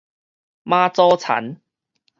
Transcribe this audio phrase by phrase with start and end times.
[0.63, 1.61] 媽祖田